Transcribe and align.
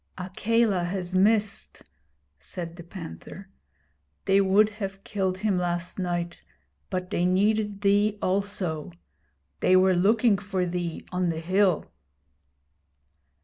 'Akela 0.17 0.85
has 0.85 1.13
missed,' 1.13 1.83
said 2.39 2.75
the 2.75 2.81
Panther. 2.81 3.49
'They 4.25 4.41
would 4.41 4.69
have 4.81 5.03
killed 5.03 5.37
him 5.37 5.59
last 5.59 5.99
night, 5.99 6.41
but 6.89 7.11
they 7.11 7.23
needed 7.23 7.81
thee 7.81 8.17
also. 8.19 8.91
They 9.59 9.75
were 9.75 9.93
looking 9.93 10.39
for 10.39 10.65
thee 10.65 11.05
on 11.11 11.29
the 11.29 11.39
hill.' 11.39 11.91